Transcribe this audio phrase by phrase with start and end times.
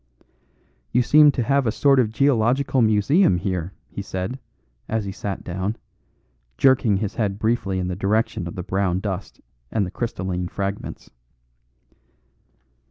[0.91, 4.39] "You seem to have a sort of geological museum here," he said,
[4.89, 5.75] as he sat down,
[6.57, 9.41] jerking his head briefly in the direction of the brown dust
[9.71, 11.11] and the crystalline fragments.